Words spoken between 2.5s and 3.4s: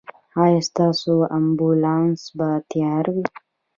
تیار وي؟